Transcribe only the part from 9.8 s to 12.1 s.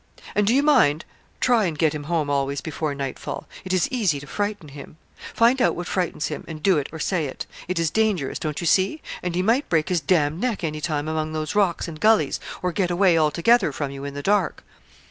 his d d neck any time among those rocks and